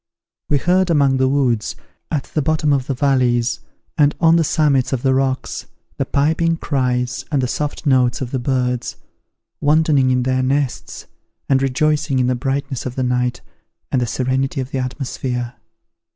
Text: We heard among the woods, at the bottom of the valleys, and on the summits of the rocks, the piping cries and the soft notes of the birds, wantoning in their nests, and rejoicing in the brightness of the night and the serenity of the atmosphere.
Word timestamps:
We 0.49 0.57
heard 0.57 0.89
among 0.89 1.17
the 1.17 1.27
woods, 1.27 1.75
at 2.09 2.23
the 2.23 2.41
bottom 2.41 2.73
of 2.73 2.87
the 2.87 2.95
valleys, 2.95 3.59
and 3.99 4.15
on 4.19 4.35
the 4.35 4.43
summits 4.43 4.91
of 4.93 5.03
the 5.03 5.13
rocks, 5.13 5.67
the 5.97 6.07
piping 6.07 6.57
cries 6.57 7.23
and 7.31 7.39
the 7.39 7.47
soft 7.47 7.85
notes 7.85 8.19
of 8.19 8.31
the 8.31 8.39
birds, 8.39 8.95
wantoning 9.61 10.09
in 10.09 10.23
their 10.23 10.41
nests, 10.41 11.05
and 11.47 11.61
rejoicing 11.61 12.17
in 12.17 12.25
the 12.25 12.33
brightness 12.33 12.87
of 12.87 12.95
the 12.95 13.03
night 13.03 13.41
and 13.91 14.01
the 14.01 14.07
serenity 14.07 14.59
of 14.59 14.71
the 14.71 14.79
atmosphere. 14.79 15.53